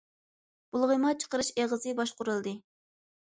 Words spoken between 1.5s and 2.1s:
ئېغىزى